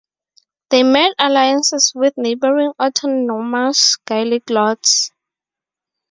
They 0.71 0.81
made 0.81 1.13
alliances 1.19 1.91
with 1.93 2.17
neighbouring 2.17 2.73
autonomous 2.81 3.97
Gaelic 3.97 4.49
lords. 4.49 5.11